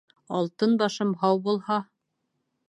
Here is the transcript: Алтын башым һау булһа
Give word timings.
Алтын 0.37 0.73
башым 0.83 1.11
һау 1.25 1.43
булһа 1.49 1.79